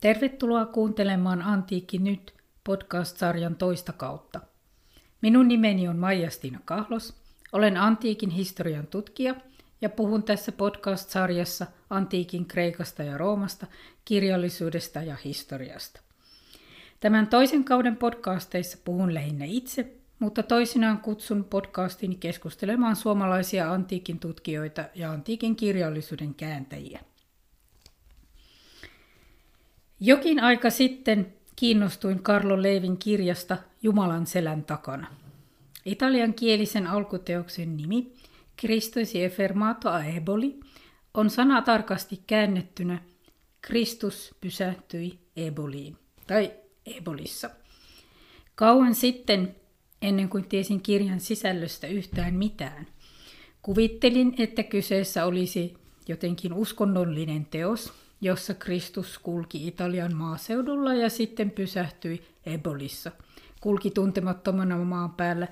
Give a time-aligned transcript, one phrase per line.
[0.00, 4.40] Tervetuloa kuuntelemaan Antiikki nyt podcast-sarjan toista kautta.
[5.22, 7.14] Minun nimeni on Maija-Stina Kahlos.
[7.52, 9.34] Olen antiikin historian tutkija
[9.80, 13.66] ja puhun tässä podcast-sarjassa antiikin Kreikasta ja Roomasta,
[14.04, 16.00] kirjallisuudesta ja historiasta.
[17.00, 24.84] Tämän toisen kauden podcasteissa puhun lähinnä itse, mutta toisinaan kutsun podcastini keskustelemaan suomalaisia antiikin tutkijoita
[24.94, 27.00] ja antiikin kirjallisuuden kääntäjiä.
[30.00, 35.06] Jokin aika sitten kiinnostuin Carlo Leivin kirjasta Jumalan selän takana.
[35.84, 38.12] Italian kielisen alkuteoksen nimi
[38.60, 40.60] Christus e fermato a eboli
[41.14, 43.02] on sana tarkasti käännettynä
[43.60, 46.52] Kristus pysähtyi eboliin tai
[46.86, 47.50] ebolissa.
[48.54, 49.56] Kauan sitten,
[50.02, 52.86] ennen kuin tiesin kirjan sisällöstä yhtään mitään,
[53.62, 55.74] kuvittelin, että kyseessä olisi
[56.08, 63.12] jotenkin uskonnollinen teos, jossa Kristus kulki Italian maaseudulla ja sitten pysähtyi Ebolissa.
[63.60, 65.48] Kulki tuntemattomana maan päällä,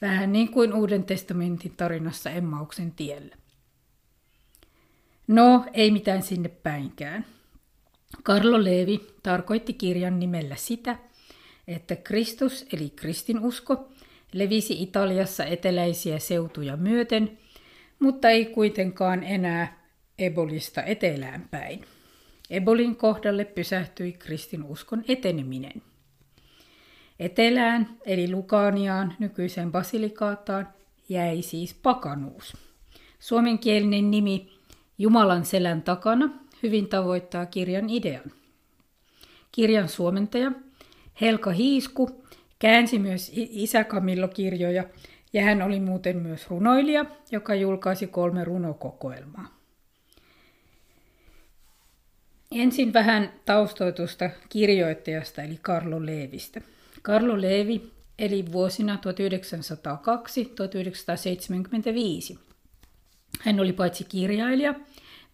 [0.00, 3.36] vähän niin kuin Uuden testamentin tarinassa Emmauksen tiellä.
[5.28, 7.26] No, ei mitään sinne päinkään.
[8.24, 10.98] Carlo Levi tarkoitti kirjan nimellä sitä,
[11.68, 13.88] että Kristus eli kristinusko
[14.32, 17.38] levisi Italiassa eteläisiä seutuja myöten,
[17.98, 19.80] mutta ei kuitenkaan enää
[20.18, 21.84] Ebolista etelään päin.
[22.50, 25.82] Ebolin kohdalle pysähtyi kristinuskon eteneminen.
[27.18, 30.68] Etelään, eli Lukaaniaan, nykyiseen basilikaataan,
[31.08, 32.56] jäi siis pakanuus.
[33.18, 34.52] Suomenkielinen nimi
[34.98, 36.30] Jumalan selän takana
[36.62, 38.32] hyvin tavoittaa kirjan idean.
[39.52, 40.52] Kirjan suomentaja
[41.20, 42.24] Helka Hiisku
[42.58, 44.84] käänsi myös isä Camillo-kirjoja
[45.32, 49.59] ja hän oli muuten myös runoilija, joka julkaisi kolme runokokoelmaa.
[52.54, 56.60] Ensin vähän taustoitusta kirjoittajasta eli Carlo Leevistä.
[57.02, 58.98] Carlo Leevi eli vuosina
[62.34, 62.38] 1902-1975.
[63.40, 64.74] Hän oli paitsi kirjailija,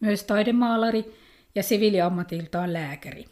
[0.01, 1.15] myös taidemaalari
[1.55, 3.25] ja siviiliammatiltaan lääkäri.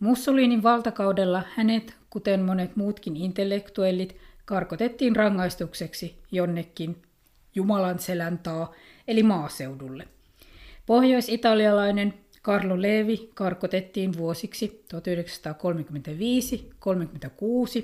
[0.00, 7.02] Mussolinin valtakaudella hänet, kuten monet muutkin intellektuellit, karkotettiin rangaistukseksi jonnekin
[7.54, 8.74] Jumalan selän taa,
[9.08, 10.08] eli maaseudulle.
[10.86, 14.84] Pohjois-italialainen Carlo Levi karkotettiin vuosiksi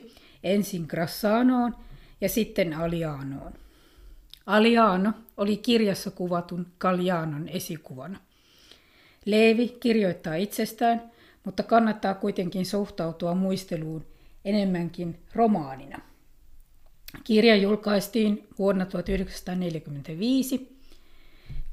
[0.07, 0.11] 1935-36
[0.45, 1.77] ensin Grassanoon
[2.21, 3.53] ja sitten Alianoon.
[4.47, 8.19] Aliano oli kirjassa kuvatun Gallianon esikuvana.
[9.25, 11.03] Leevi kirjoittaa itsestään,
[11.45, 14.07] mutta kannattaa kuitenkin suhtautua muisteluun
[14.45, 15.99] enemmänkin romaanina.
[17.25, 20.79] Kirja julkaistiin vuonna 1945.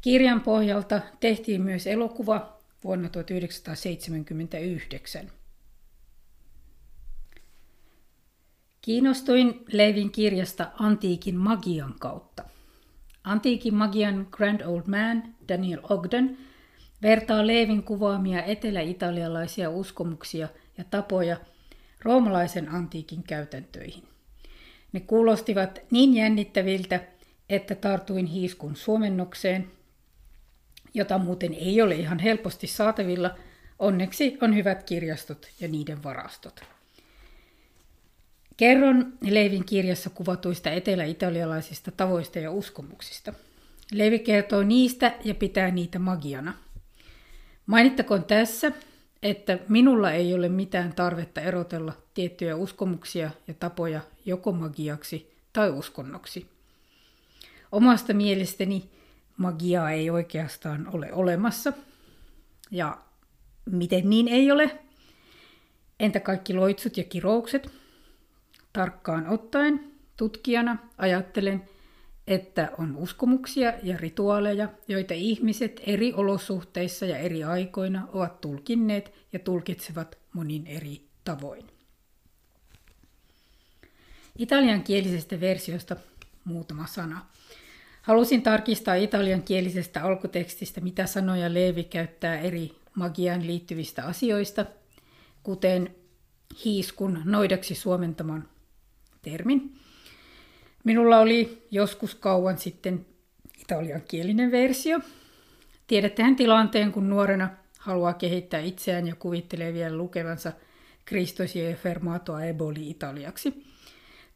[0.02, 5.32] Kirjan pohjalta tehtiin myös elokuva vuonna 1979.
[8.82, 12.44] Kiinnostuin Levin kirjasta Antiikin magian kautta.
[13.24, 16.38] Antiikin magian Grand Old Man Daniel Ogden
[17.02, 21.38] vertaa Leevin kuvaamia etelä-italialaisia uskomuksia ja tapoja
[22.02, 24.04] roomalaisen antiikin käytäntöihin.
[24.94, 27.00] Ne kuulostivat niin jännittäviltä,
[27.50, 29.68] että tartuin hiiskun suomennokseen–
[30.94, 33.36] jota muuten ei ole ihan helposti saatavilla,
[33.80, 36.62] onneksi on hyvät kirjastot ja niiden varastot.
[38.58, 43.34] Kerron Leivin kirjassa kuvatuista etelä-italialaisista tavoista ja uskomuksista.
[43.92, 46.54] Leivi kertoo niistä ja pitää niitä magiana.
[47.66, 48.72] Mainittakoon tässä,
[49.24, 56.46] että minulla ei ole mitään tarvetta erotella tiettyjä uskomuksia ja tapoja joko magiaksi tai uskonnoksi.
[57.72, 58.90] Omasta mielestäni
[59.42, 61.74] magiaa ei oikeastaan ole olemassa.
[62.72, 62.98] Ja
[63.66, 64.80] miten niin ei ole?
[66.00, 67.72] Entä kaikki loitsut ja kiroukset?
[68.74, 71.64] Tarkkaan ottaen tutkijana ajattelen,
[72.28, 79.40] että on uskomuksia ja rituaaleja, joita ihmiset eri olosuhteissa ja eri aikoina ovat tulkinneet ja
[79.40, 81.68] tulkitsevat monin eri tavoin.
[84.38, 85.96] Italiankielisestä versiosta
[86.44, 87.26] muutama sana.
[88.02, 94.66] Halusin tarkistaa italiankielisestä alkutekstistä, mitä sanoja Leevi käyttää eri magiaan liittyvistä asioista,
[95.44, 95.96] kuten
[96.66, 98.48] hiiskun noidaksi suomentaman
[99.22, 99.76] termin.
[100.84, 103.06] Minulla oli joskus kauan sitten
[103.62, 105.00] italiankielinen versio.
[105.88, 107.50] Tiedättehän tilanteen, kun nuorena
[107.80, 110.52] haluaa kehittää itseään ja kuvittelee vielä lukevansa
[111.08, 113.66] Christos e fermato eboli italiaksi.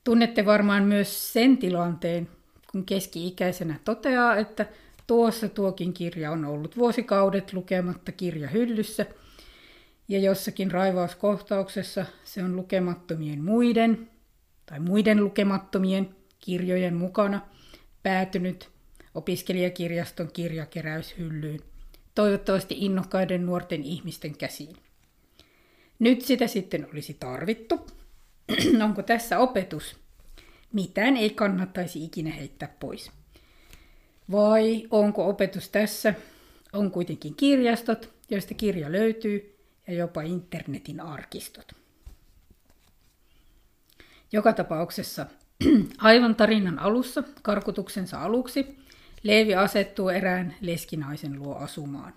[0.03, 2.27] Tunnette varmaan myös sen tilanteen,
[2.75, 4.65] kun keski-ikäisenä toteaa, että
[5.07, 9.05] tuossa tuokin kirja on ollut vuosikaudet lukematta kirja hyllyssä,
[10.07, 14.09] Ja jossakin raivauskohtauksessa se on lukemattomien muiden
[14.65, 17.41] tai muiden lukemattomien kirjojen mukana
[18.03, 18.69] päätynyt
[19.13, 21.59] opiskelijakirjaston kirjakeräyshyllyyn,
[22.15, 24.75] toivottavasti innokkaiden nuorten ihmisten käsiin.
[25.99, 27.87] Nyt sitä sitten olisi tarvittu.
[28.85, 30.04] Onko tässä opetus?
[30.75, 33.11] Mitään ei kannattaisi ikinä heittää pois.
[34.31, 36.13] Vai onko opetus tässä?
[36.73, 39.57] On kuitenkin kirjastot, joista kirja löytyy,
[39.87, 41.71] ja jopa internetin arkistot.
[44.31, 45.25] Joka tapauksessa
[45.97, 48.77] aivan tarinan alussa, karkutuksensa aluksi,
[49.23, 52.13] Leevi asettuu erään leskinaisen luo asumaan.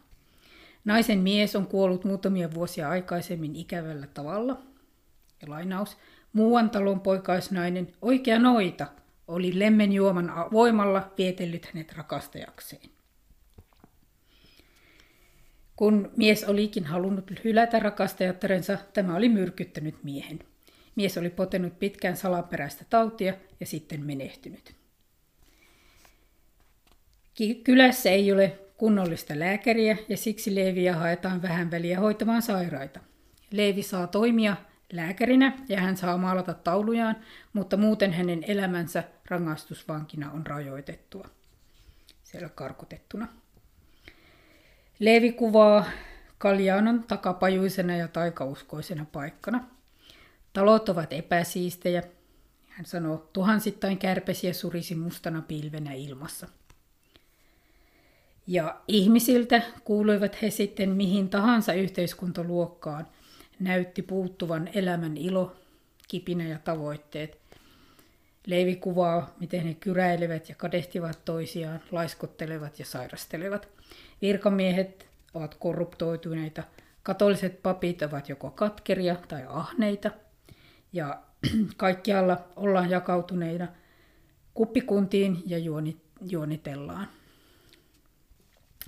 [0.85, 4.63] Naisen mies on kuollut muutamia vuosia aikaisemmin ikävällä tavalla.
[5.43, 5.97] Ja lainaus.
[6.33, 8.87] Muuan talon poikaisnainen, oikea noita,
[9.29, 12.91] oli lemmenjuoman voimalla vietellyt hänet rakastajakseen.
[15.77, 20.39] Kun mies olikin halunnut hylätä rakastajattarensa, tämä oli myrkyttänyt miehen.
[20.97, 24.75] Mies oli potenut pitkään salaperäistä tautia ja sitten menehtynyt.
[27.65, 33.01] Kylässä ei ole kunnollista lääkäriä ja siksi Leeviä haetaan vähän väliä hoitamaan sairaita.
[33.51, 34.57] Leevi saa toimia
[34.93, 37.17] lääkärinä ja hän saa maalata taulujaan,
[37.53, 41.29] mutta muuten hänen elämänsä rangaistusvankina on rajoitettua.
[42.25, 43.29] Siellä karkotettuna.
[44.99, 45.85] Leevi kuvaa
[46.39, 49.65] Kaljanon takapajuisena ja taikauskoisena paikkana.
[50.53, 52.03] Talot ovat epäsiistejä.
[52.69, 56.49] Hän sanoo, tuhansittain kärpesiä surisi mustana pilvenä ilmassa.
[58.47, 63.07] Ja ihmisiltä kuuluivat he sitten mihin tahansa yhteiskuntaluokkaan,
[63.61, 65.57] näytti puuttuvan elämän ilo,
[66.09, 67.39] kipinä ja tavoitteet.
[68.47, 73.69] Leivi kuvaa, miten he kyräilevät ja kadehtivat toisiaan, laiskottelevat ja sairastelevat.
[74.23, 76.63] Virkamiehet ovat korruptoituneita,
[77.03, 80.11] katoliset papit ovat joko katkeria tai ahneita,
[80.93, 81.23] ja
[81.77, 83.69] kaikkialla ollaan jakautuneina
[84.55, 85.59] kuppikuntiin ja
[86.21, 87.09] juonitellaan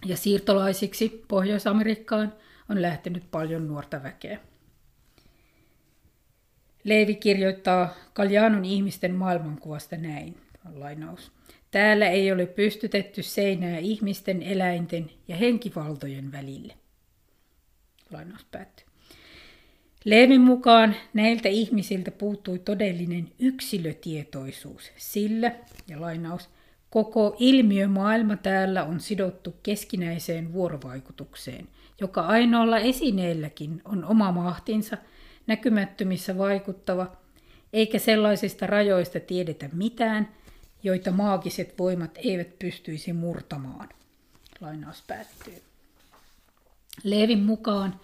[0.05, 2.33] ja siirtolaisiksi Pohjois-Amerikkaan
[2.69, 4.39] on lähtenyt paljon nuorta väkeä.
[6.85, 10.37] Leevi kirjoittaa Kaljanon ihmisten maailmankuvasta näin,
[10.75, 11.33] lainaus.
[11.71, 16.75] Täällä ei ole pystytetty seinää ihmisten, eläinten ja henkivaltojen välille.
[18.11, 18.87] Lainaus päättyy.
[20.05, 25.55] Leevin mukaan näiltä ihmisiltä puuttui todellinen yksilötietoisuus sillä,
[25.89, 26.49] ja lainaus,
[26.91, 31.69] Koko ilmiömaailma täällä on sidottu keskinäiseen vuorovaikutukseen,
[32.01, 34.97] joka ainoalla esineelläkin on oma mahtinsa,
[35.51, 37.17] näkymättömissä vaikuttava,
[37.73, 40.29] eikä sellaisista rajoista tiedetä mitään,
[40.83, 43.89] joita maagiset voimat eivät pystyisi murtamaan.
[44.61, 45.63] Lainaus päättyy.
[47.05, 48.01] Leevin mukaan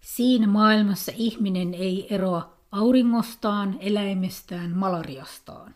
[0.00, 5.74] siinä maailmassa ihminen ei eroa auringostaan, eläimestään, malariastaan.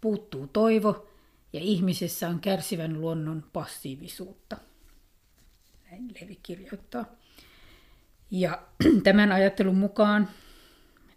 [0.00, 1.08] Puuttuu toivo,
[1.52, 4.56] ja ihmisessä on kärsivän luonnon passiivisuutta.
[5.90, 7.04] Näin Levi kirjoittaa.
[8.30, 8.62] Ja
[9.04, 10.28] tämän ajattelun mukaan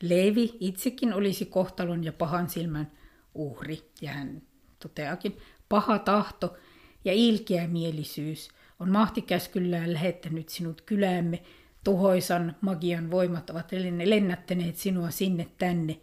[0.01, 2.91] Levi itsekin olisi kohtalon ja pahan silmän
[3.35, 3.91] uhri.
[4.01, 4.41] Ja hän
[4.79, 5.37] toteakin,
[5.69, 6.57] paha tahto
[7.05, 11.43] ja ilkeä mielisyys on mahtikäskyllään lähettänyt sinut kyläämme.
[11.83, 13.71] Tuhoisan magian voimat ovat
[14.03, 15.99] lennättäneet sinua sinne tänne.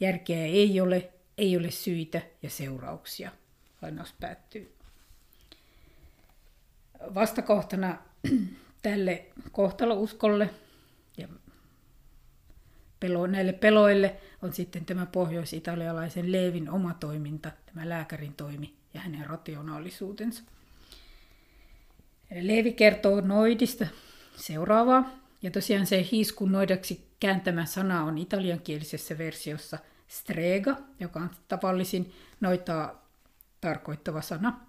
[0.00, 3.30] Järkeä ei ole, ei ole syitä ja seurauksia.
[3.82, 4.74] Lainaus päättyy.
[7.14, 7.98] Vastakohtana
[8.82, 10.50] tälle kohtalouskolle
[11.16, 11.28] ja
[13.00, 19.26] pelo, näille peloille on sitten tämä pohjois-italialaisen Leevin oma toiminta, tämä lääkärin toimi ja hänen
[19.26, 20.42] rationaalisuutensa.
[22.40, 23.86] Leevi kertoo noidista
[24.36, 25.10] seuraavaa,
[25.42, 32.94] ja tosiaan se hiiskun noidaksi kääntämä sana on italiankielisessä versiossa strega, joka on tavallisin noita
[33.60, 34.60] tarkoittava sana.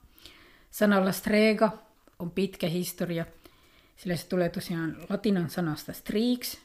[0.71, 1.77] Sanalla strega
[2.19, 3.25] on pitkä historia,
[4.01, 6.57] sillä se tulee tosiaan latinan sanasta strix.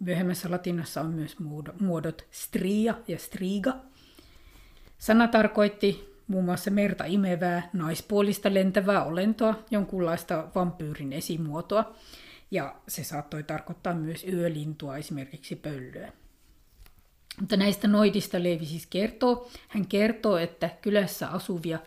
[0.00, 1.36] Myöhemmässä latinassa on myös
[1.80, 3.76] muodot stria ja striga.
[4.98, 11.94] Sana tarkoitti muun muassa merta imevää, naispuolista lentävää olentoa, jonkunlaista vampyyrin esimuotoa,
[12.50, 16.12] ja se saattoi tarkoittaa myös yölintua, esimerkiksi pöllöä.
[17.40, 19.50] Mutta näistä noidista Leevi siis kertoo.
[19.68, 21.78] Hän kertoo, että kylässä asuvia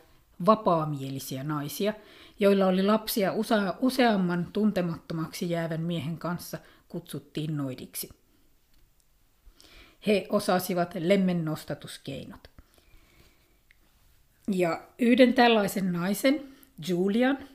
[0.45, 1.93] vapaamielisiä naisia,
[2.39, 8.09] joilla oli lapsia usea, useamman tuntemattomaksi jäävän miehen kanssa, kutsuttiin noidiksi.
[10.07, 12.47] He osasivat lemmennostatuskeinot.
[14.51, 16.55] Ja yhden tällaisen naisen,
[16.87, 17.49] Julian,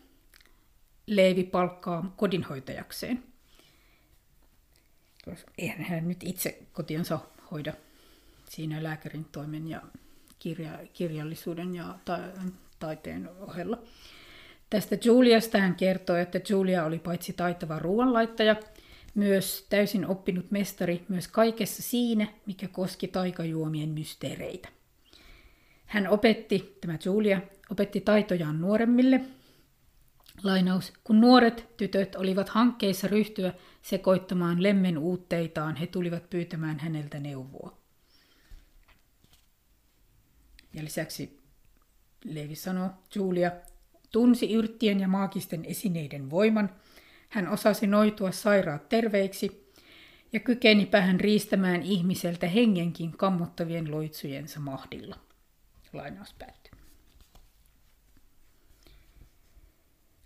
[1.07, 3.23] Leevi palkkaa kodinhoitajakseen.
[5.59, 7.19] eihän hän nyt itse kotiansa
[7.51, 7.73] hoida
[8.49, 9.83] siinä lääkärin toimen ja
[10.39, 12.19] kirja, kirjallisuuden ja ta,
[12.79, 13.83] taiteen ohella.
[14.71, 18.57] Tästä Juliasta hän kertoi, että Julia oli paitsi taitava ruoanlaittaja,
[19.15, 24.69] myös täysin oppinut mestari myös kaikessa siinä, mikä koski taikajuomien mysteereitä.
[25.87, 29.21] Hän opetti, tämä Julia, opetti taitojaan nuoremmille.
[30.43, 37.77] Lainaus, kun nuoret tytöt olivat hankkeissa ryhtyä sekoittamaan lemmen uutteitaan, he tulivat pyytämään häneltä neuvoa.
[40.75, 41.41] Ja lisäksi
[42.25, 43.51] Levi sanoo, Julia
[44.13, 46.71] tunsi yrttien ja maagisten esineiden voiman,
[47.29, 49.73] hän osasi noitua sairaat terveiksi
[50.33, 55.17] ja kykeni päähän riistämään ihmiseltä hengenkin kammottavien loitsujensa mahdilla.
[55.93, 56.73] Lainaus päättyy.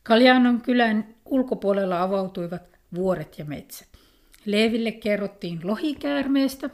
[0.03, 2.62] Kaljanon kylän ulkopuolella avautuivat
[2.95, 3.88] vuoret ja metsät.
[4.45, 6.71] Leeville kerrottiin lohikäärmeestä,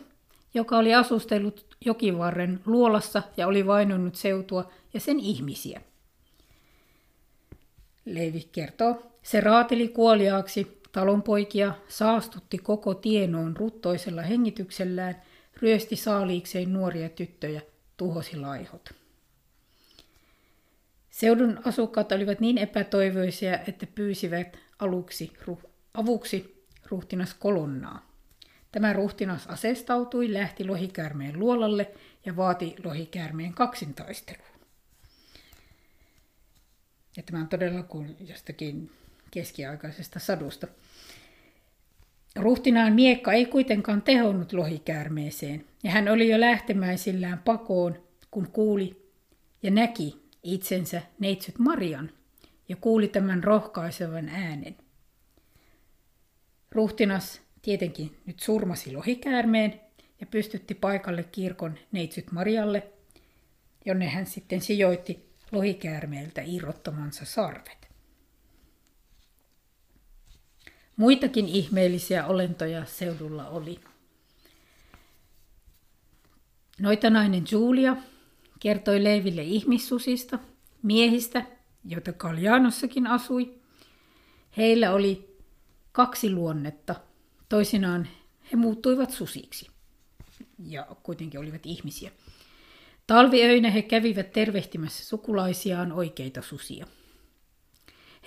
[0.55, 5.81] joka oli asustellut jokivarren luolassa ja oli vainonnut seutua ja sen ihmisiä.
[8.05, 15.23] Leevi kertoo, se raateli kuoliaaksi talonpoikia, saastutti koko tienoon ruttoisella hengityksellään,
[15.63, 17.63] ryösti saaliikseen nuoria tyttöjä,
[17.97, 18.91] tuhosi laihot.
[21.11, 25.33] Seudun asukkaat olivat niin epätoivoisia, että pyysivät aluksi,
[25.95, 28.11] avuksi ruhtinas kolonnaa.
[28.73, 31.91] Tämä ruhtinas asestautui, lähti lohikäärmeen luolalle
[32.25, 34.60] ja vaati lohikäärmeen kaksintaisteluun.
[37.17, 38.91] Ja tämä on todella kuin jostakin
[39.31, 40.67] keskiaikaisesta sadusta.
[42.37, 49.11] Ruhtinaan miekka ei kuitenkaan tehonnut lohikäärmeeseen, ja hän oli jo lähtemäisillään pakoon, kun kuuli
[49.63, 52.11] ja näki itsensä neitsyt Marian
[52.69, 54.77] ja kuuli tämän rohkaisevan äänen.
[56.71, 59.81] Ruhtinas tietenkin nyt surmasi lohikäärmeen
[60.21, 62.93] ja pystytti paikalle kirkon neitsyt Marialle,
[63.85, 67.91] jonne hän sitten sijoitti lohikäärmeeltä irrottamansa sarvet.
[70.97, 73.81] Muitakin ihmeellisiä olentoja seudulla oli.
[76.79, 77.97] Noitanainen Julia
[78.61, 80.39] kertoi Leiville ihmissusista,
[80.83, 81.47] miehistä,
[81.85, 83.55] joita Kaljanossakin asui.
[84.57, 85.39] Heillä oli
[85.93, 86.95] kaksi luonnetta.
[87.49, 88.09] Toisinaan
[88.53, 89.71] he muuttuivat susiksi
[90.59, 92.11] ja kuitenkin olivat ihmisiä.
[93.11, 96.87] Talviöinä he kävivät tervehtimässä sukulaisiaan oikeita susia.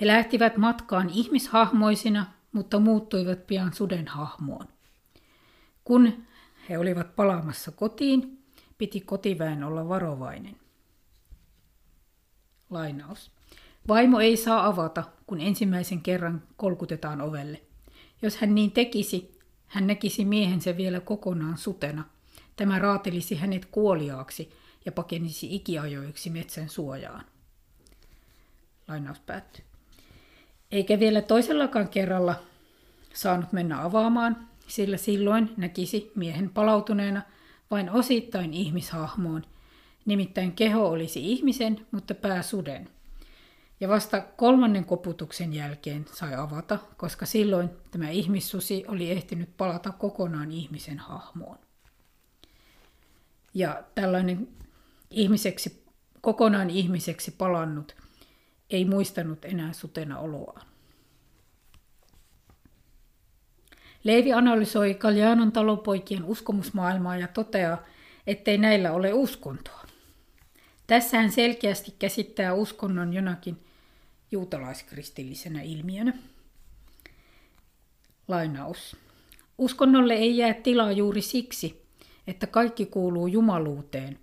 [0.01, 4.67] He lähtivät matkaan ihmishahmoisina, mutta muuttuivat pian suden hahmoon.
[5.83, 6.25] Kun
[6.69, 8.43] he olivat palaamassa kotiin,
[8.77, 10.55] piti kotiväen olla varovainen.
[12.69, 13.31] Lainaus.
[13.87, 17.61] Vaimo ei saa avata, kun ensimmäisen kerran kolkutetaan ovelle.
[18.21, 22.03] Jos hän niin tekisi, hän näkisi miehensä vielä kokonaan sutena.
[22.55, 27.25] Tämä raatelisi hänet kuoliaaksi ja pakenisi ikiajoiksi metsän suojaan.
[28.87, 29.65] Lainaus päättyy.
[30.71, 32.35] Eikä vielä toisellakaan kerralla
[33.13, 37.21] saanut mennä avaamaan, sillä silloin näkisi miehen palautuneena
[37.71, 39.43] vain osittain ihmishahmoon,
[40.05, 42.89] nimittäin keho olisi ihmisen, mutta pää suden.
[43.79, 50.51] Ja vasta kolmannen koputuksen jälkeen sai avata, koska silloin tämä ihmissusi oli ehtinyt palata kokonaan
[50.51, 51.57] ihmisen hahmoon.
[53.53, 54.47] Ja tällainen
[55.13, 55.83] ihmiseksi,
[56.21, 57.95] kokonaan ihmiseksi palannut
[58.69, 60.67] ei muistanut enää sutena oloaan.
[64.03, 67.83] Leivi analysoi Kaljanon talopoikien uskomusmaailmaa ja toteaa,
[68.27, 69.83] ettei näillä ole uskontoa.
[70.87, 73.57] Tässä hän selkeästi käsittää uskonnon jonakin
[74.31, 76.13] juutalaiskristillisenä ilmiönä.
[78.27, 78.95] Lainaus.
[79.57, 81.85] Uskonnolle ei jää tilaa juuri siksi,
[82.27, 84.19] että kaikki kuuluu jumaluuteen,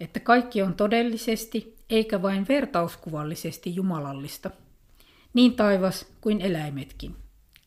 [0.00, 4.50] että kaikki on todellisesti eikä vain vertauskuvallisesti jumalallista.
[5.34, 7.16] Niin taivas kuin eläimetkin.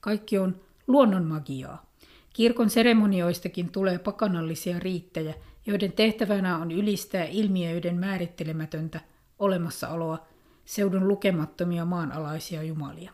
[0.02, 1.86] Kaikki on luonnonmagiaa.
[2.34, 5.34] Kirkon seremonioistakin tulee pakanallisia riittejä,
[5.66, 9.00] joiden tehtävänä on ylistää ilmiöiden määrittelemätöntä
[9.40, 10.28] olemassaoloa
[10.66, 13.12] seudun lukemattomia maanalaisia jumalia.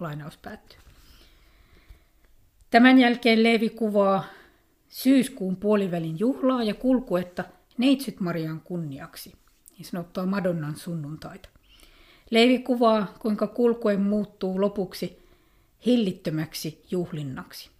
[0.00, 0.78] Lainaus päättyy.
[2.70, 4.24] Tämän jälkeen Leevi kuvaa
[4.88, 7.44] syyskuun puolivälin juhlaa ja kulkuetta
[7.80, 9.32] Neitsyt Marian kunniaksi,
[9.70, 11.48] niin sanottua Madonnan sunnuntaita.
[12.30, 15.22] Leevi kuvaa, kuinka kulkuen muuttuu lopuksi
[15.86, 17.70] hillittömäksi juhlinnaksi.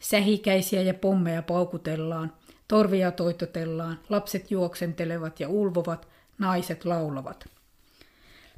[0.00, 2.32] Sähikäisiä ja pommeja paukutellaan,
[2.68, 7.48] torvia toitotellaan, lapset juoksentelevat ja ulvovat, naiset laulavat.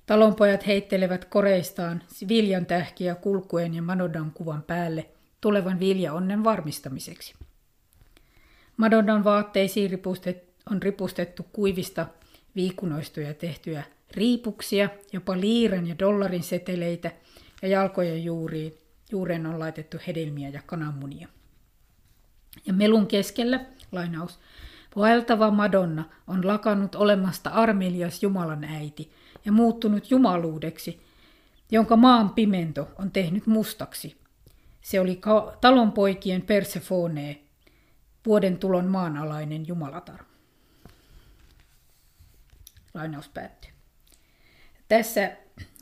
[0.07, 5.07] Talonpojat heittelevät koreistaan viljan tähkiä kulkuen ja Manodan kuvan päälle,
[5.41, 7.35] tulevan viljaonnen varmistamiseksi.
[8.77, 9.91] Madonnan vaatteisiin
[10.71, 12.07] on ripustettu kuivista
[12.57, 17.11] viikunoistuja tehtyjä riipuksia, jopa liiran ja dollarin seteleitä
[17.63, 18.75] ja jalkojen juuriin,
[19.11, 21.29] juureen on laitettu hedelmiä ja kananmunia.
[22.67, 24.39] Ja melun keskellä, lainaus,
[24.97, 29.13] vaeltava Madonna on lakannut olemasta armelias Jumalan äiti
[29.45, 31.01] ja muuttunut jumaluudeksi,
[31.71, 34.17] jonka maan pimento on tehnyt mustaksi.
[34.81, 35.21] Se oli
[35.61, 37.41] talonpoikien Persefone,
[38.27, 40.30] vuoden tulon maanalainen jumalatar.
[42.95, 43.71] Lainaus päättyy.
[44.89, 45.37] Tässä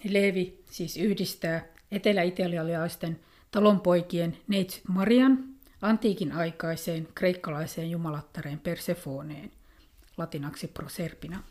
[0.04, 5.44] Levi siis yhdistää etelä-italialaisten talonpoikien neitsyt Marian
[5.82, 9.50] antiikin aikaiseen kreikkalaiseen jumalattareen Persefoneen,
[10.16, 11.42] latinaksi Proserpina.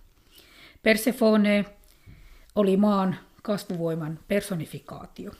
[0.84, 1.66] Persefone
[2.56, 5.32] oli maan kasvuvoiman personifikaatio.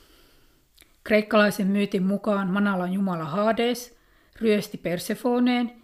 [1.04, 3.98] Kreikkalaisen myytin mukaan Manalan jumala Hades
[4.42, 5.84] ryösti Persefoneen,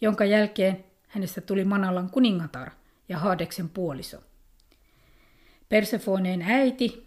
[0.00, 2.70] jonka jälkeen hänestä tuli Manalan kuningatar
[3.08, 4.18] ja Hadeksen puoliso.
[5.68, 7.06] Persefoneen äiti,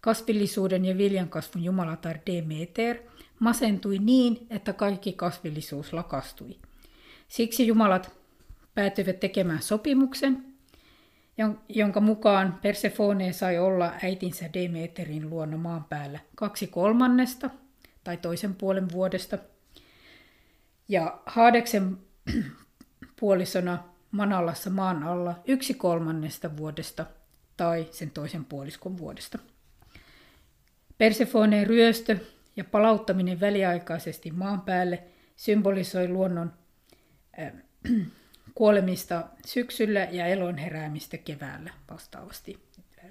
[0.00, 2.96] kasvillisuuden ja viljankasvun jumalatar Demeter,
[3.38, 6.58] masentui niin, että kaikki kasvillisuus lakastui.
[7.28, 8.12] Siksi jumalat
[8.74, 10.44] päätyivät tekemään sopimuksen,
[11.68, 17.50] jonka mukaan Persefone sai olla äitinsä Demeterin luona maan päällä kaksi kolmannesta
[18.04, 19.38] tai toisen puolen vuodesta.
[20.88, 21.98] Ja Haadeksen
[23.20, 27.06] puolisona Manalassa maan alla yksi kolmannesta vuodesta
[27.56, 29.38] tai sen toisen puoliskon vuodesta.
[30.98, 32.16] Persefoneen ryöstö
[32.56, 35.02] ja palauttaminen väliaikaisesti maan päälle
[35.36, 36.52] symbolisoi luonnon
[37.40, 37.52] äh,
[38.54, 42.62] kuolemista syksyllä ja elon heräämistä keväällä vastaavasti.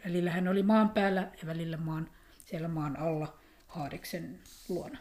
[0.06, 2.10] Välillä hän oli maan päällä ja välillä maan,
[2.45, 4.97] siellä maan alla Haadeksen luona.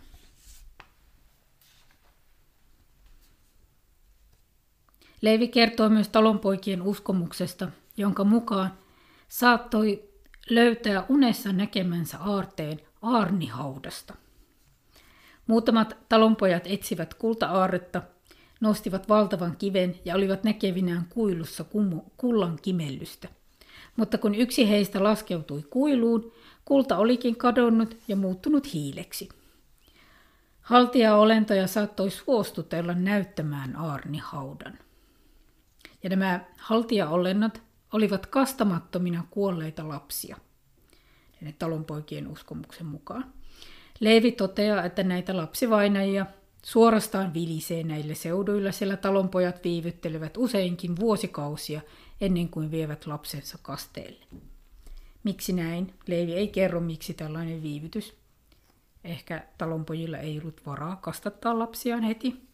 [5.20, 8.72] Leivi kertoo myös talonpoikien uskomuksesta, jonka mukaan
[9.28, 10.10] saattoi
[10.50, 14.14] löytää unessa näkemänsä aarteen aarnihaudasta.
[15.46, 18.02] Muutamat talonpojat etsivät kulta-aarretta,
[18.60, 21.64] nostivat valtavan kiven ja olivat näkevinään kuilussa
[22.16, 23.28] kullan kimellystä.
[23.96, 26.32] Mutta kun yksi heistä laskeutui kuiluun,
[26.64, 29.28] kulta olikin kadonnut ja muuttunut hiileksi.
[30.60, 34.78] Haltija-olentoja saattoi suostutella näyttämään aarnihaudan.
[36.02, 40.36] Ja nämä haltijaolennot olivat kastamattomina kuolleita lapsia,
[41.40, 43.32] ne talonpoikien uskomuksen mukaan.
[44.00, 46.26] Leevi toteaa, että näitä lapsivainajia
[46.62, 51.80] suorastaan vilisee näille seuduilla, sillä talonpojat viivyttelevät useinkin vuosikausia
[52.20, 54.26] ennen kuin vievät lapsensa kasteelle.
[55.24, 55.94] Miksi näin?
[56.06, 58.14] Leivi ei kerro, miksi tällainen viivytys.
[59.04, 62.49] Ehkä talonpojilla ei ollut varaa kastattaa lapsiaan heti.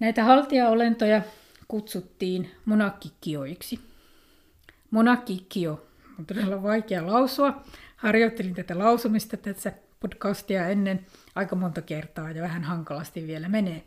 [0.00, 1.22] Näitä haltijaolentoja
[1.68, 3.80] kutsuttiin monakkikioiksi.
[4.90, 5.86] Monakkikio
[6.18, 7.62] on todella vaikea lausua.
[7.96, 13.84] Harjoittelin tätä lausumista tässä podcastia ennen aika monta kertaa ja vähän hankalasti vielä menee.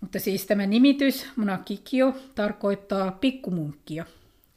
[0.00, 4.04] Mutta siis tämä nimitys, monakikio, tarkoittaa pikkumunkkia.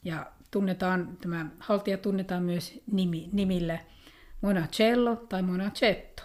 [0.04, 3.80] Ja tunnetaan, tämä haltija tunnetaan myös nimi, nimillä
[4.42, 6.24] monacello tai monacetto.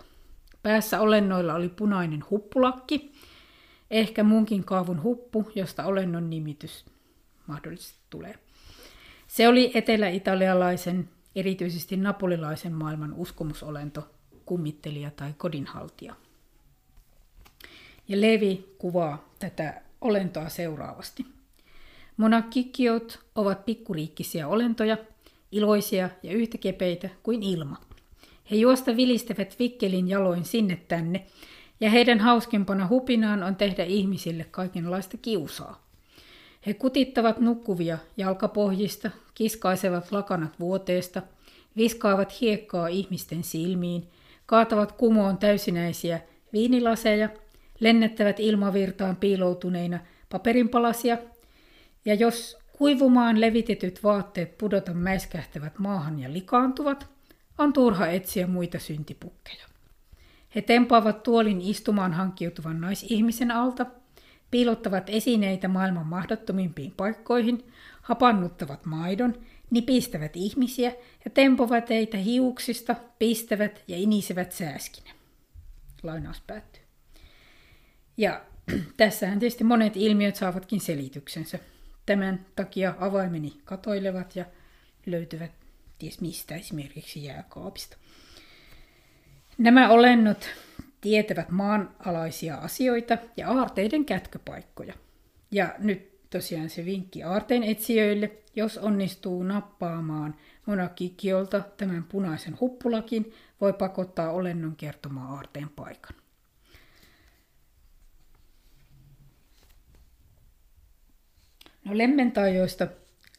[0.63, 3.13] Päässä olennoilla oli punainen huppulakki,
[3.91, 6.85] ehkä munkin kaavun huppu, josta olennon nimitys
[7.47, 8.35] mahdollisesti tulee.
[9.27, 14.09] Se oli etelä-italialaisen, erityisesti napolilaisen maailman uskomusolento,
[14.47, 16.15] kummittelija tai kodinhaltija.
[18.09, 21.27] Ja Levi kuvaa tätä olentoa seuraavasti.
[22.17, 24.97] Monakkikiot ovat pikkuriikkisiä olentoja,
[25.53, 27.77] iloisia ja yhtä kepeitä kuin ilma.
[28.51, 31.27] He juosta vilistävät vikkelin jaloin sinne tänne,
[31.81, 35.89] ja heidän hauskimpana hupinaan on tehdä ihmisille kaikenlaista kiusaa.
[36.67, 41.23] He kutittavat nukkuvia jalkapohjista, kiskaisevat lakanat vuoteesta,
[41.77, 44.09] viskaavat hiekkaa ihmisten silmiin,
[44.47, 46.21] kaatavat kumoon täysinäisiä
[46.53, 47.29] viinilaseja,
[47.81, 49.99] lennättävät ilmavirtaan piiloutuneina
[50.31, 51.19] paperinpalasia,
[52.05, 57.07] ja jos kuivumaan levitetyt vaatteet pudota mäiskähtävät maahan ja likaantuvat,
[57.59, 59.78] on turha etsiä muita syntipukkeja.
[60.55, 63.87] He tempaavat tuolin istumaan hankkiutuvan naisihmisen alta,
[64.51, 67.65] piilottavat esineitä maailman mahdottomimpiin paikkoihin,
[68.03, 69.35] hapannuttavat maidon,
[69.71, 70.93] nipistävät ihmisiä
[71.25, 75.11] ja tempovat heitä hiuksista, pistävät ja inisevät sääskinä.
[76.03, 76.83] Lainaus päättyy.
[78.17, 78.45] Ja
[78.97, 81.59] tässähän tietysti monet ilmiöt saavatkin selityksensä.
[82.07, 84.45] Tämän takia avaimeni katoilevat ja
[85.07, 85.51] löytyvät
[85.99, 87.97] ties mistä, esimerkiksi jääkaapista.
[89.59, 90.49] Nämä olennot
[91.01, 94.95] tietävät maanalaisia asioita ja aarteiden kätköpaikkoja.
[95.51, 100.35] Ja nyt tosiaan se vinkki aarteen etsijöille, jos onnistuu nappaamaan
[100.67, 106.17] monakikiolta tämän punaisen huppulakin, voi pakottaa olennon kertomaan aarteen paikan.
[111.85, 112.87] No Lemmentaajoista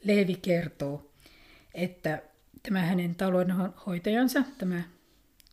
[0.03, 1.11] Leevi kertoo,
[1.73, 2.21] että
[2.63, 4.83] tämä hänen taloudenhoitajansa, tämä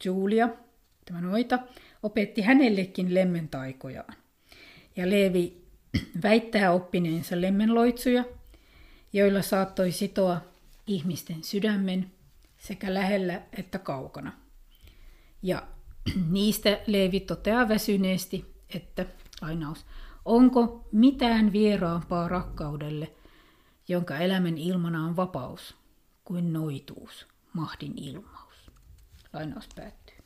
[0.04, 0.48] Julia,
[1.04, 1.58] tämä noita,
[2.02, 4.14] opetti hänellekin lemmentaikojaan.
[4.96, 5.66] Ja Leevi
[6.22, 8.24] väittää oppineensa lemmenloitsuja,
[9.12, 10.40] joilla saattoi sitoa
[10.86, 12.10] ihmisten sydämen
[12.58, 14.32] sekä lähellä että kaukana.
[15.42, 15.66] Ja
[16.30, 19.06] niistä Leevi toteaa väsyneesti, että
[19.42, 19.86] lainaus,
[20.24, 23.12] onko mitään vieraampaa rakkaudelle,
[23.88, 25.74] jonka elämän ilmana on vapaus,
[26.24, 28.45] kuin noituus, mahdin ilmaus.
[29.36, 30.16] Lainaus päättyy.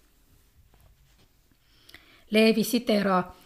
[2.31, 3.37] Leevi siteraa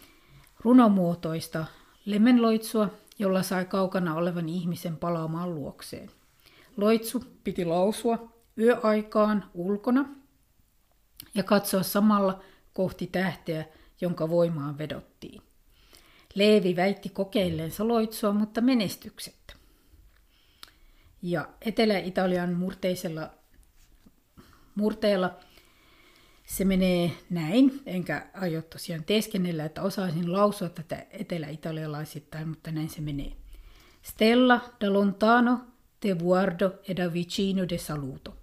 [0.59, 1.65] runomuotoista
[2.05, 6.11] lemenloitsua, jolla sai kaukana olevan ihmisen palaamaan luokseen.
[6.77, 10.09] Loitsu piti lausua yöaikaan ulkona
[11.35, 13.65] ja katsoa samalla kohti tähteä,
[14.01, 15.41] jonka voimaan vedottiin.
[16.35, 19.53] Leevi väitti kokeilleensa loitsua, mutta menestyksettä.
[21.21, 23.29] Ja Etelä-Italian murteisella
[24.75, 25.39] murteella
[26.45, 33.01] se menee näin, enkä aio tosiaan teeskennellä, että osaisin lausua tätä etelä-italialaisittain, mutta näin se
[33.01, 33.33] menee.
[34.03, 35.59] Stella da lontano
[35.99, 38.37] te guardo e da vicino de saluto.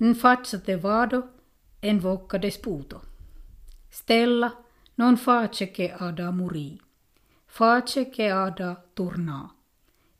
[0.00, 1.22] In faccia te vado,
[1.82, 3.02] en vocca de sputo.
[3.90, 4.50] Stella
[4.96, 6.78] non face che ada muri,
[7.46, 9.54] face che ada torna,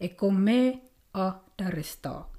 [0.00, 0.80] e con me
[1.12, 2.30] a da restaa.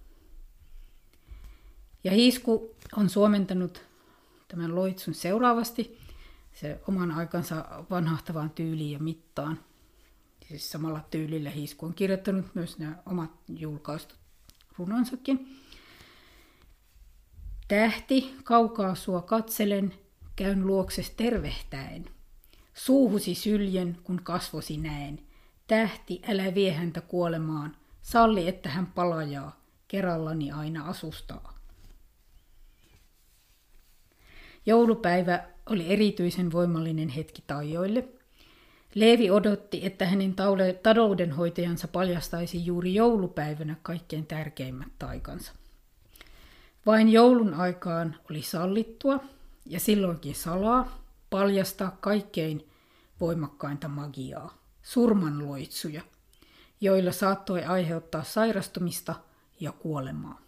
[2.04, 3.90] Ja Hiisku on suomentanut
[4.51, 5.99] tämän loitsun seuraavasti
[6.53, 9.59] se oman aikansa vanhahtavaan tyyliin ja mittaan.
[10.47, 14.17] Siis samalla tyylillä Hiisku on kirjoittanut myös nämä omat julkaistut
[14.77, 15.57] runonsakin.
[17.67, 19.93] Tähti, kaukaa sua katselen,
[20.35, 22.05] käyn luokses tervehtäen.
[22.73, 25.19] Suuhusi syljen, kun kasvosi näen.
[25.67, 27.75] Tähti, älä vie häntä kuolemaan.
[28.01, 29.61] Salli, että hän palajaa.
[29.87, 31.50] Kerrallani aina asustaa.
[34.65, 38.08] Joulupäivä oli erityisen voimallinen hetki Taijoille.
[38.95, 40.36] Leevi odotti, että hänen
[40.84, 45.54] taloudenhoitajansa paljastaisi juuri joulupäivänä kaikkein tärkeimmät taikansa.
[46.86, 49.19] Vain joulun aikaan oli sallittua,
[49.65, 52.67] ja silloinkin salaa, paljastaa kaikkein
[53.19, 56.02] voimakkainta magiaa, surmanloitsuja,
[56.82, 59.15] joilla saattoi aiheuttaa sairastumista
[59.60, 60.41] ja kuolemaa.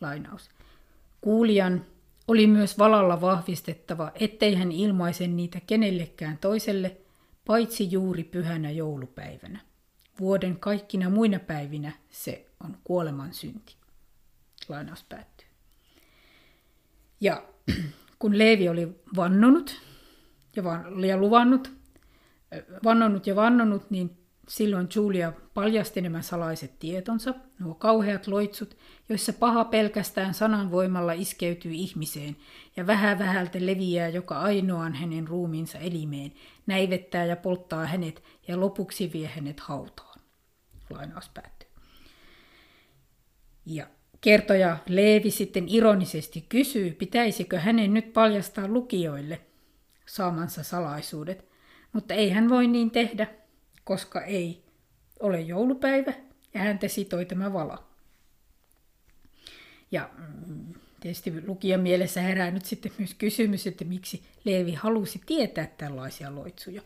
[0.00, 0.50] Lainaus.
[1.20, 1.86] Kuulijan
[2.30, 6.96] oli myös valalla vahvistettava, ettei hän ilmaise niitä kenellekään toiselle,
[7.46, 9.60] paitsi juuri pyhänä joulupäivänä.
[10.20, 13.76] Vuoden kaikkina muina päivinä se on kuoleman synti.
[14.68, 15.46] Lainaus päättyy.
[17.20, 17.42] Ja
[18.18, 19.80] kun Leevi oli vannonut
[20.56, 21.72] ja, van, ja luvannut,
[22.84, 24.16] vannonut ja vannonut, niin
[24.48, 28.76] Silloin Julia paljasti nämä salaiset tietonsa, nuo kauheat loitsut,
[29.08, 32.36] joissa paha pelkästään sanan voimalla iskeytyy ihmiseen
[32.76, 36.32] ja vähä vähältä leviää joka ainoan hänen ruumiinsa elimeen,
[36.66, 40.20] näivettää ja polttaa hänet ja lopuksi vie hänet hautaan.
[40.90, 41.68] Lainaus päättyy.
[43.66, 43.86] Ja
[44.20, 49.40] kertoja Leevi sitten ironisesti kysyy, pitäisikö hänen nyt paljastaa lukijoille
[50.06, 51.50] saamansa salaisuudet,
[51.92, 53.39] mutta ei hän voi niin tehdä,
[53.90, 54.64] koska ei
[55.20, 56.12] ole joulupäivä
[56.54, 57.86] ja häntä sitoi tämä vala.
[59.90, 60.10] Ja
[60.46, 66.34] mm, tietysti lukijan mielessä herää nyt sitten myös kysymys, että miksi Leevi halusi tietää tällaisia
[66.34, 66.82] loitsuja.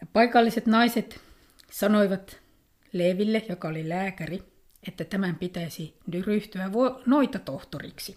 [0.00, 1.20] Ja paikalliset naiset
[1.70, 2.40] sanoivat
[2.92, 4.42] Leeville, joka oli lääkäri,
[4.88, 5.94] että tämän pitäisi
[6.26, 6.70] ryhtyä
[7.06, 8.16] noita tohtoriksi.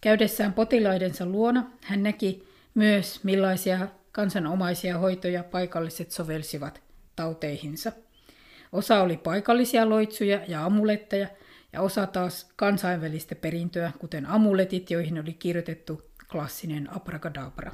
[0.00, 6.82] Käydessään potilaidensa luona hän näki myös millaisia kansanomaisia hoitoja paikalliset sovelsivat
[7.16, 7.92] tauteihinsa.
[8.72, 11.28] Osa oli paikallisia loitsuja ja amuletteja,
[11.72, 17.72] ja osa taas kansainvälistä perintöä, kuten amuletit, joihin oli kirjoitettu klassinen abracadabra.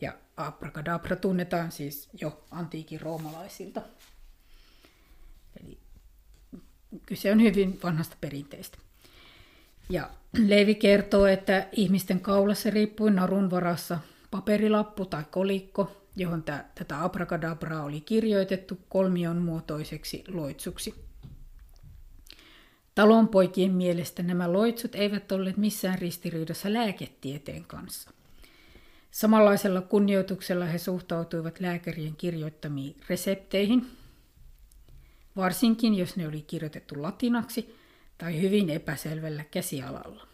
[0.00, 3.82] Ja abracadabra tunnetaan siis jo antiikin roomalaisilta.
[5.60, 5.78] Eli
[7.06, 8.78] kyse on hyvin vanhasta perinteistä.
[9.90, 13.98] Ja Levi kertoo, että ihmisten kaulassa riippui narun varassa
[14.30, 20.94] paperilappu tai kolikko, johon tä, tätä abracadabraa oli kirjoitettu kolmion muotoiseksi loitsuksi.
[22.94, 28.10] Talonpoikien mielestä nämä loitsut eivät olleet missään ristiriidassa lääketieteen kanssa.
[29.10, 33.86] Samanlaisella kunnioituksella he suhtautuivat lääkärien kirjoittamiin resepteihin,
[35.36, 37.79] varsinkin jos ne oli kirjoitettu latinaksi
[38.20, 40.26] tai hyvin epäselvällä käsialalla.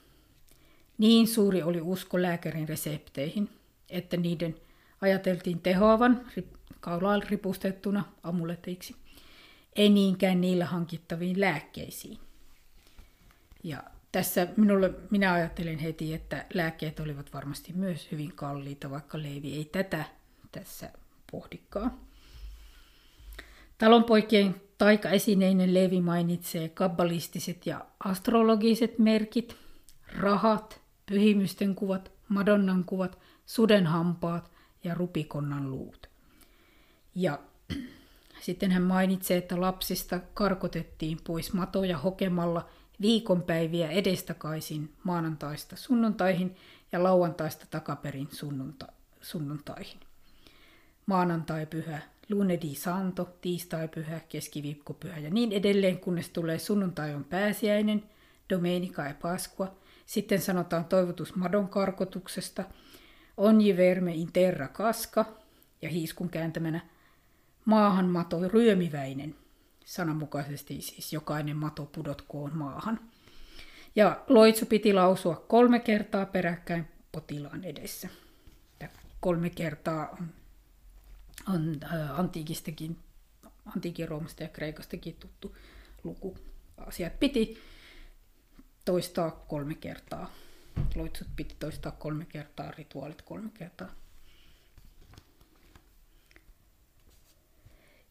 [0.99, 3.51] Niin suuri oli usko lääkärin resepteihin,
[3.89, 4.57] että niiden
[5.01, 6.27] ajateltiin tehoavan
[6.81, 8.97] kaulaan ripustettuna amuleteiksi,
[9.77, 12.19] ei niinkään niillä hankittaviin lääkkeisiin.
[13.65, 19.57] Ja tässä minulle, minä ajattelen heti, että lääkkeet olivat varmasti myös hyvin kalliita, vaikka Leivi
[19.57, 20.05] ei tätä
[20.53, 20.91] tässä
[21.31, 21.99] pohdikaan.
[23.79, 29.57] Talonpoikien taikaesineinen Levi mainitsee kabbalistiset ja astrologiset merkit,
[30.19, 34.51] rahat, pyhimysten kuvat, madonnan kuvat, sudenhampaat
[34.85, 36.09] ja rupikonnan luut.
[37.15, 37.39] Ja
[38.47, 42.69] sitten hän mainitsee, että lapsista karkotettiin pois matoja hokemalla
[43.01, 46.57] viikonpäiviä edestakaisin maanantaista sunnuntaihin
[46.93, 48.87] ja lauantaista takaperin sunnunta,
[49.21, 50.01] sunnuntaihin.
[51.07, 57.25] Maanantai pyhä, lunedi santo, tiistai pyhä, keskiviikko pyhä ja niin edelleen, kunnes tulee sunnuntai on
[57.25, 58.03] pääsiäinen,
[58.51, 59.75] domenica ja paskua.
[60.07, 62.65] Sitten sanotaan toivotus madon karkotuksesta,
[63.37, 65.25] onji verme in terra kaska
[65.83, 66.81] ja hiiskun kääntämänä
[67.65, 69.35] maahan mato ryömiväinen–
[69.87, 73.01] sananmukaisesti siis jokainen mato pudotkoon maahan.
[73.97, 78.09] Ja loitsu piti lausua kolme kertaa peräkkäin potilaan edessä.
[79.21, 80.29] Kolme kertaa on,
[81.55, 82.99] on äh, antiikistakin,
[83.77, 85.57] antiikin Roomasta ja Kreikastakin tuttu
[86.05, 86.39] luku.
[86.77, 87.59] Asiat piti
[88.85, 90.31] toistaa kolme kertaa.
[90.95, 93.89] Loitsut piti toistaa kolme kertaa, rituaalit kolme kertaa.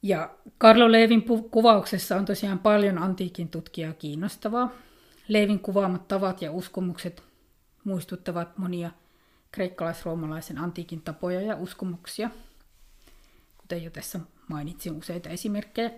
[0.02, 4.72] Ja Karlo Leevin kuvauksessa on tosiaan paljon antiikin tutkijaa kiinnostavaa.
[5.28, 7.24] Leevin kuvaamat tavat ja uskomukset
[7.84, 8.92] muistuttavat monia
[9.52, 12.30] kreikkalais-roomalaisen antiikin tapoja ja uskomuksia,
[13.66, 15.92] kuten jo tässä mainitsin useita esimerkkejä.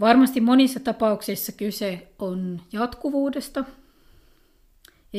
[0.00, 3.64] Varmasti monissa tapauksissa kyse on jatkuvuudesta,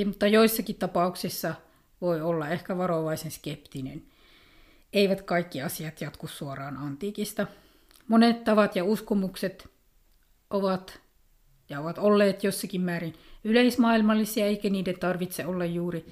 [0.05, 1.55] mutta joissakin tapauksissa
[2.01, 4.03] voi olla ehkä varovaisen skeptinen.
[4.93, 7.47] Eivät kaikki asiat jatku suoraan antiikista–
[8.09, 9.69] Monet tavat ja uskomukset
[10.49, 10.99] ovat
[11.69, 16.05] ja ovat olleet jossakin määrin yleismaailmallisia, eikä niiden tarvitse olla juuri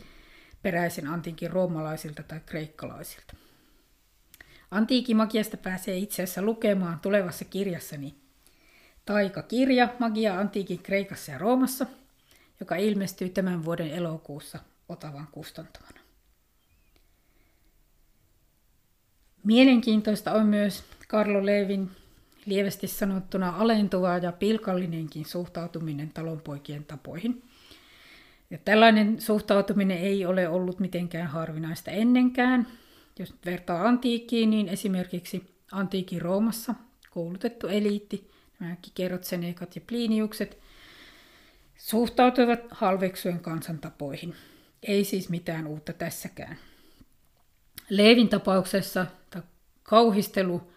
[0.61, 3.33] peräisin antiikin roomalaisilta tai kreikkalaisilta.
[4.71, 8.15] Antiikimagiasta pääsee itse asiassa lukemaan tulevassa kirjassani
[9.05, 11.85] taikakirja Magia antiikin Kreikassa ja Roomassa,
[12.59, 15.99] joka ilmestyy tämän vuoden elokuussa Otavan kustantamana.
[19.43, 21.91] Mielenkiintoista on myös Karlo Levin
[22.45, 27.43] lievästi sanottuna alentuva ja pilkallinenkin suhtautuminen talonpoikien tapoihin.
[28.49, 32.67] Ja tällainen suhtautuminen ei ole ollut mitenkään harvinaista ennenkään.
[33.19, 36.75] Jos vertaa antiikkiin, niin esimerkiksi antiikin Roomassa
[37.09, 40.57] koulutettu eliitti, nämäkin kerrotsenekat ja pliniukset,
[41.77, 44.35] suhtautuivat halveksuen kansantapoihin.
[44.83, 46.57] Ei siis mitään uutta tässäkään.
[47.89, 49.05] Leevin tapauksessa
[49.83, 50.71] kauhistelu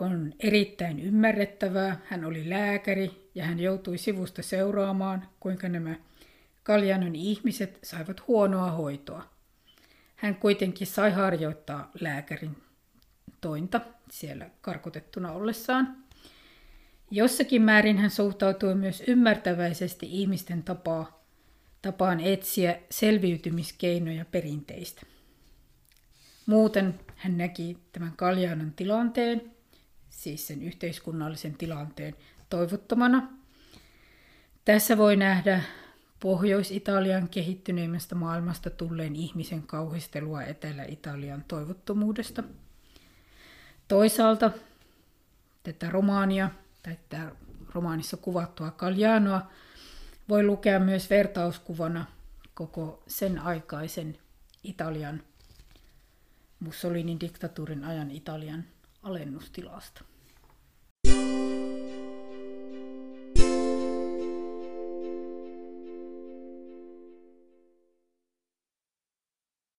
[0.00, 2.00] on erittäin ymmärrettävää.
[2.04, 5.94] Hän oli lääkäri ja hän joutui sivusta seuraamaan, kuinka nämä
[6.62, 9.37] Kaljanon ihmiset saivat huonoa hoitoa.
[10.18, 12.56] Hän kuitenkin sai harjoittaa lääkärin
[13.40, 15.96] tointa siellä karkotettuna ollessaan.
[17.10, 21.24] Jossakin määrin hän suhtautui myös ymmärtäväisesti ihmisten tapaa,
[21.82, 25.02] tapaan etsiä selviytymiskeinoja perinteistä.
[26.46, 29.58] Muuten hän näki tämän Kaljanon tilanteen
[30.10, 32.14] siis sen yhteiskunnallisen tilanteen
[32.50, 33.28] toivottomana.
[34.64, 35.62] Tässä voi nähdä
[36.20, 42.42] Pohjois-Italian kehittyneimmästä maailmasta tulleen ihmisen kauhistelua Etelä-Italian toivottomuudesta.
[43.88, 44.50] Toisaalta
[45.62, 46.50] tätä romaania
[46.82, 47.32] tai tätä
[47.74, 49.50] romaanissa kuvattua Kaljanoa
[50.28, 52.06] voi lukea myös vertauskuvana
[52.54, 54.18] koko sen aikaisen
[54.64, 55.22] Italian
[56.60, 58.64] Mussolinin diktatuurin ajan Italian
[59.02, 60.04] alennustilasta.